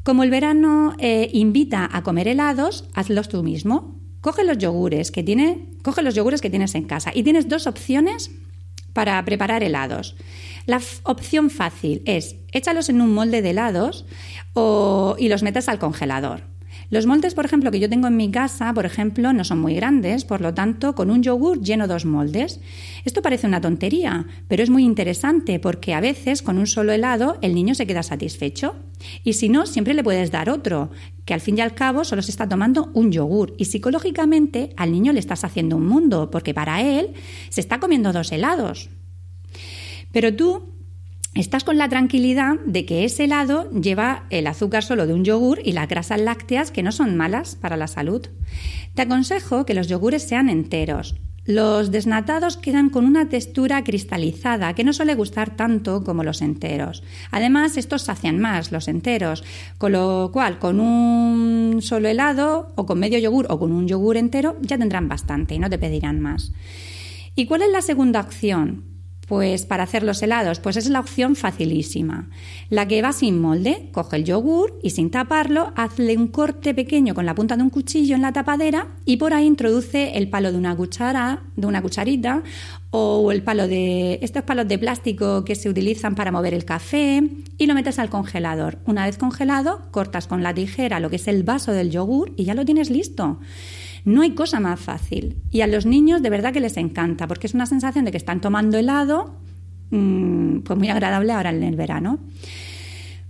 Como 0.02 0.24
el 0.24 0.32
verano 0.32 0.96
eh, 0.98 1.30
invita 1.32 1.88
a 1.94 2.02
comer 2.02 2.28
helados, 2.28 2.90
hazlos 2.96 3.30
tú 3.30 3.44
mismo. 3.44 4.00
Coge 4.20 4.44
los 4.44 4.58
yogures 4.58 5.12
que 5.12 5.22
tiene, 5.22 5.68
coge 5.84 6.02
los 6.02 6.16
yogures 6.16 6.42
que 6.42 6.50
tienes 6.50 6.74
en 6.74 6.86
casa 6.86 7.12
y 7.14 7.22
tienes 7.22 7.48
dos 7.48 7.68
opciones 7.68 8.32
para 8.92 9.24
preparar 9.24 9.62
helados. 9.62 10.16
La 10.66 10.82
opción 11.04 11.52
fácil 11.52 12.02
es 12.06 12.36
échalos 12.52 12.90
en 12.90 13.02
un 13.02 13.14
molde 13.14 13.44
de 13.44 13.52
helados 13.52 14.08
y 15.20 15.30
los 15.30 15.44
metes 15.44 15.70
al 15.70 15.78
congelador. 15.78 16.49
Los 16.90 17.06
moldes, 17.06 17.36
por 17.36 17.46
ejemplo, 17.46 17.70
que 17.70 17.80
yo 17.80 17.88
tengo 17.88 18.08
en 18.08 18.18
mi 18.18 18.32
casa, 18.32 18.74
por 18.74 18.86
ejemplo, 18.86 19.32
no 19.32 19.44
son 19.44 19.60
muy 19.60 19.76
grandes, 19.76 20.26
por 20.26 20.42
lo 20.42 20.56
tanto, 20.56 20.96
con 20.96 21.12
un 21.12 21.22
yogur 21.22 21.62
lleno 21.62 21.88
dos 21.88 22.06
moldes. 22.06 22.60
Esto 23.06 23.22
parece 23.22 23.46
una 23.46 23.62
tontería, 23.62 24.26
pero 24.48 24.64
es 24.64 24.72
muy 24.72 24.84
interesante 24.84 25.60
porque 25.60 25.94
a 25.94 26.02
veces 26.02 26.42
con 26.42 26.58
un 26.58 26.66
solo 26.66 26.92
helado 26.92 27.38
el 27.42 27.54
niño 27.54 27.76
se 27.76 27.86
queda 27.86 28.02
satisfecho. 28.02 28.76
Y 29.24 29.34
si 29.34 29.50
no, 29.50 29.68
siempre 29.68 29.94
le 29.94 30.04
puedes 30.04 30.32
dar 30.32 30.50
otro, 30.50 30.90
que 31.26 31.36
al 31.36 31.42
fin 31.42 31.60
y 31.60 31.62
al 31.62 31.76
cabo 31.76 32.04
solo 32.04 32.24
se 32.24 32.32
está 32.32 32.50
tomando 32.50 32.90
un 32.96 33.12
yogur. 33.12 33.54
Y 33.60 33.66
psicológicamente 33.66 34.74
al 34.76 34.92
niño 34.92 35.14
le 35.14 35.20
estás 35.20 35.44
haciendo 35.44 35.76
un 35.76 35.86
mundo, 35.86 36.32
porque 36.32 36.56
para 36.56 36.82
él 36.82 37.14
se 37.50 37.62
está 37.62 37.80
comiendo 37.80 38.12
dos 38.14 38.32
helados. 38.32 38.90
Pero 40.12 40.36
tú 40.36 40.79
estás 41.40 41.64
con 41.64 41.78
la 41.78 41.90
tranquilidad 41.90 42.60
de 42.66 42.86
que 42.86 43.06
ese 43.06 43.24
helado 43.26 43.70
lleva 43.72 44.26
el 44.30 44.48
azúcar 44.48 44.84
solo 44.84 45.08
de 45.08 45.14
un 45.14 45.24
yogur 45.24 45.60
y 45.64 45.72
las 45.72 45.88
grasas 45.88 46.20
lácteas 46.20 46.72
que 46.72 46.84
no 46.84 46.92
son 46.92 47.16
malas 47.16 47.56
para 47.56 47.78
la 47.78 47.88
salud. 47.88 48.28
Te 48.94 49.04
aconsejo 49.04 49.66
que 49.66 49.74
los 49.74 49.88
yogures 49.88 50.24
sean 50.24 50.50
enteros. 50.50 51.16
Los 51.46 51.90
desnatados 51.92 52.58
quedan 52.58 52.90
con 52.90 53.06
una 53.06 53.30
textura 53.30 53.84
cristalizada 53.84 54.76
que 54.76 54.84
no 54.84 54.94
suele 54.94 55.16
gustar 55.16 55.56
tanto 55.56 56.04
como 56.04 56.24
los 56.24 56.42
enteros. 56.42 57.04
Además, 57.32 57.78
estos 57.78 58.04
sacian 58.04 58.40
más, 58.40 58.72
los 58.72 58.88
enteros, 58.88 59.44
con 59.78 59.94
lo 59.94 60.30
cual 60.32 60.60
con 60.60 60.80
un 60.80 61.82
solo 61.82 62.08
helado 62.08 62.74
o 62.76 62.86
con 62.86 63.00
medio 63.00 63.18
yogur 63.18 63.48
o 63.50 63.58
con 63.58 63.72
un 63.72 63.88
yogur 63.88 64.18
entero 64.18 64.58
ya 64.62 64.78
tendrán 64.78 65.08
bastante 65.08 65.56
y 65.56 65.60
no 65.60 65.70
te 65.70 65.80
pedirán 65.80 66.20
más. 66.20 66.52
¿Y 67.36 67.46
cuál 67.46 67.62
es 67.62 67.72
la 67.72 67.82
segunda 67.82 68.20
opción? 68.20 68.89
Pues 69.30 69.68
para 69.68 69.84
hacer 69.84 70.02
los 70.02 70.24
helados, 70.24 70.60
pues 70.60 70.76
es 70.76 70.90
la 70.90 71.00
opción 71.00 71.36
facilísima. 71.36 72.32
La 72.72 72.88
que 72.88 73.04
va 73.04 73.14
sin 73.14 73.40
molde, 73.40 73.90
coge 73.92 74.16
el 74.16 74.24
yogur 74.24 74.80
y 74.82 74.90
sin 74.90 75.12
taparlo, 75.12 75.72
hazle 75.76 76.18
un 76.18 76.30
corte 76.30 76.74
pequeño 76.74 77.14
con 77.14 77.28
la 77.28 77.36
punta 77.36 77.56
de 77.56 77.62
un 77.62 77.70
cuchillo 77.70 78.16
en 78.16 78.24
la 78.24 78.34
tapadera 78.34 78.88
y 79.06 79.18
por 79.18 79.36
ahí 79.36 79.46
introduce 79.46 80.18
el 80.18 80.32
palo 80.32 80.52
de 80.52 80.58
una 80.58 80.76
cuchara, 80.76 81.44
de 81.56 81.68
una 81.68 81.84
cucharita 81.84 82.42
o 82.90 83.32
el 83.32 83.44
palo 83.44 83.68
de 83.68 84.18
estos 84.24 84.42
palos 84.42 84.68
de 84.68 84.80
plástico 84.80 85.46
que 85.46 85.54
se 85.54 85.70
utilizan 85.70 86.16
para 86.16 86.32
mover 86.32 86.56
el 86.56 86.66
café 86.66 87.22
y 87.60 87.68
lo 87.68 87.76
metes 87.76 88.00
al 88.00 88.10
congelador. 88.10 88.80
Una 88.88 89.06
vez 89.06 89.20
congelado, 89.20 89.92
cortas 89.92 90.26
con 90.26 90.42
la 90.42 90.56
tijera 90.56 91.00
lo 91.00 91.12
que 91.12 91.18
es 91.18 91.28
el 91.28 91.44
vaso 91.44 91.72
del 91.72 91.92
yogur 91.92 92.34
y 92.36 92.46
ya 92.46 92.56
lo 92.56 92.66
tienes 92.66 92.90
listo. 92.90 93.40
No 94.06 94.22
hay 94.22 94.32
cosa 94.32 94.60
más 94.60 94.80
fácil. 94.80 95.38
Y 95.52 95.62
a 95.62 95.68
los 95.68 95.86
niños 95.86 96.22
de 96.22 96.30
verdad 96.30 96.54
que 96.54 96.60
les 96.60 96.78
encanta, 96.78 97.28
porque 97.28 97.48
es 97.48 97.54
una 97.54 97.66
sensación 97.66 98.06
de 98.06 98.12
que 98.12 98.18
están 98.18 98.42
tomando 98.42 98.78
helado, 98.78 99.36
mm, 99.92 100.60
pues 100.60 100.78
muy 100.78 100.90
agradable 100.90 101.34
ahora 101.34 101.50
en 101.50 101.64
el 101.64 101.76
verano. 101.76 102.20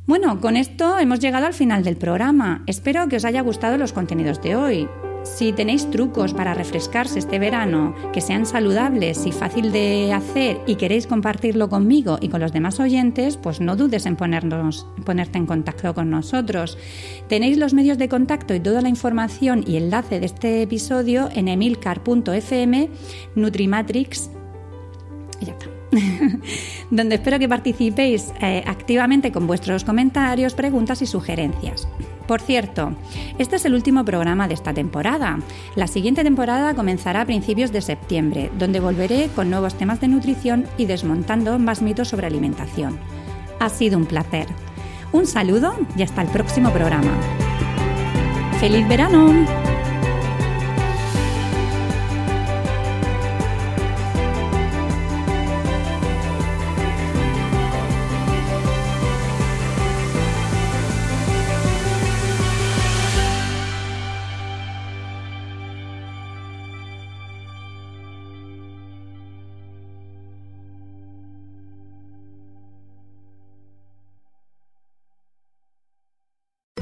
Bueno, 0.06 0.42
con 0.42 0.58
esto 0.58 0.98
hemos 0.98 1.20
llegado 1.20 1.46
al 1.46 1.54
final 1.54 1.84
del 1.84 1.96
programa. 1.96 2.64
Espero 2.66 3.08
que 3.08 3.18
os 3.18 3.26
haya 3.26 3.42
gustado 3.42 3.78
los 3.78 3.94
contenidos 3.94 4.42
de 4.42 4.56
hoy. 4.56 4.88
Si 5.36 5.54
tenéis 5.54 5.90
trucos 5.90 6.34
para 6.34 6.54
refrescarse 6.54 7.20
este 7.20 7.40
verano 7.40 7.96
que 8.12 8.20
sean 8.20 8.46
saludables 8.46 9.26
y 9.26 9.32
fácil 9.32 9.72
de 9.72 10.12
hacer 10.12 10.60
y 10.68 10.76
queréis 10.76 11.08
compartirlo 11.08 11.70
conmigo 11.70 12.18
y 12.20 12.30
con 12.30 12.42
los 12.42 12.52
demás 12.52 12.80
oyentes, 12.80 13.38
pues 13.38 13.62
no 13.62 13.76
dudes 13.76 14.06
en 14.06 14.18
ponerte 14.18 15.38
en 15.38 15.46
contacto 15.46 15.94
con 15.94 16.10
nosotros. 16.10 16.78
Tenéis 17.30 17.58
los 17.58 17.74
medios 17.74 17.98
de 17.98 18.10
contacto 18.10 18.54
y 18.54 18.60
toda 18.60 18.82
la 18.82 18.90
información 18.90 19.64
y 19.66 19.78
enlace 19.78 20.20
de 20.20 20.26
este 20.26 20.62
episodio 20.62 21.30
en 21.34 21.48
emilcar.fm 21.48 22.90
Nutrimatrix. 23.36 24.30
Y 25.40 25.46
ya 25.46 25.54
está. 25.54 25.68
donde 26.92 27.16
espero 27.16 27.40
que 27.40 27.48
participéis 27.48 28.34
eh, 28.42 28.64
activamente 28.66 29.32
con 29.32 29.48
vuestros 29.48 29.84
comentarios, 29.84 30.54
preguntas 30.54 31.02
y 31.02 31.06
sugerencias. 31.06 31.88
Por 32.30 32.42
cierto, 32.42 32.94
este 33.40 33.56
es 33.56 33.66
el 33.66 33.74
último 33.74 34.06
programa 34.06 34.48
de 34.48 34.54
esta 34.54 34.72
temporada. 34.72 35.40
La 35.74 35.88
siguiente 35.88 36.24
temporada 36.24 36.76
comenzará 36.76 37.22
a 37.22 37.26
principios 37.26 37.72
de 37.72 37.82
septiembre, 37.82 38.52
donde 38.56 38.80
volveré 38.80 39.30
con 39.36 39.50
nuevos 39.50 39.74
temas 39.74 40.00
de 40.00 40.10
nutrición 40.10 40.68
y 40.78 40.86
desmontando 40.86 41.58
más 41.58 41.82
mitos 41.82 42.10
sobre 42.10 42.28
alimentación. 42.28 43.00
Ha 43.60 43.70
sido 43.70 43.98
un 43.98 44.06
placer. 44.06 44.46
Un 45.12 45.26
saludo 45.26 45.74
y 45.98 46.04
hasta 46.04 46.22
el 46.22 46.28
próximo 46.28 46.70
programa. 46.70 47.18
¡Feliz 48.60 48.88
verano! 48.88 49.69